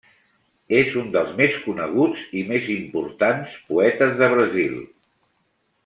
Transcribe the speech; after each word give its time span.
És 0.77 0.95
un 1.01 1.11
dels 1.15 1.35
més 1.41 1.59
coneguts 1.65 2.23
i 2.41 2.43
més 2.53 2.71
importants 2.77 3.55
poetes 3.71 4.19
de 4.23 4.31
Brasil. 4.37 4.77